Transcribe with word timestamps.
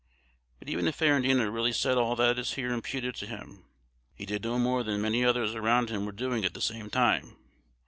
But 0.57 0.67
even 0.67 0.87
if 0.87 0.97
Ferrandina 0.97 1.51
really 1.53 1.71
said 1.71 1.95
all 1.95 2.15
that 2.15 2.39
is 2.39 2.53
here 2.53 2.71
imputed 2.73 3.13
to 3.17 3.27
him, 3.27 3.65
he 4.15 4.25
did 4.25 4.41
no 4.43 4.57
more 4.57 4.81
than 4.81 4.99
many 4.99 5.23
others 5.23 5.53
around 5.53 5.91
him 5.91 6.07
were 6.07 6.11
doing 6.11 6.43
at 6.43 6.55
the 6.55 6.59
same 6.59 6.89
time. 6.89 7.35